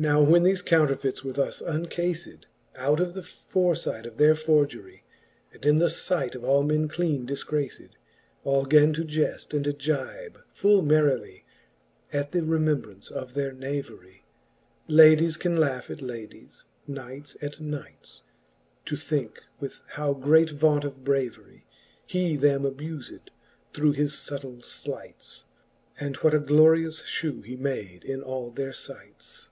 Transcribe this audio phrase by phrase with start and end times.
[0.00, 2.44] Now when thefe counterfeits were thus uncafed
[2.76, 5.02] Out of the forefide of their forgerie,
[5.52, 7.90] And in the fight of all men cleane difgraced,
[8.44, 11.42] All gan to jeft and gibe full merilie
[12.12, 14.22] At the remembrance of their knaverie.
[14.86, 18.22] Ladies can laugh at ladies, knights at knights.
[18.86, 21.64] To thinke with how great vaunt of braverie
[22.06, 23.30] He them abufed,
[23.72, 25.46] through his fubtill flights.
[25.98, 29.48] And what a glorious fhew he made in all their fights.